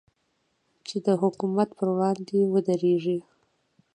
چې 0.87 0.97
د 1.05 1.07
حکومت 1.21 1.69
پر 1.77 1.87
وړاندې 1.95 2.37
ودرېږي. 2.53 3.19